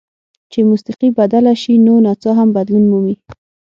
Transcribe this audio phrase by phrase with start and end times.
[0.51, 3.15] چې موسیقي بدله شي نو نڅا هم بدلون مومي.